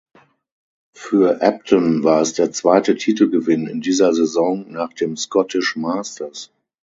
Für 0.95 1.43
Ebdon 1.43 2.03
war 2.03 2.21
es 2.21 2.33
der 2.33 2.51
zweite 2.51 2.95
Titelgewinn 2.95 3.67
in 3.67 3.81
dieser 3.81 4.15
Saison 4.15 4.65
nach 4.71 4.91
dem 4.93 5.15
Scottish 5.15 5.75
Masters. 5.75 6.51